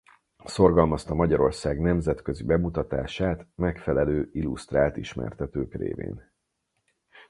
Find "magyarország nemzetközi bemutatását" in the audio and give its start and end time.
1.13-3.45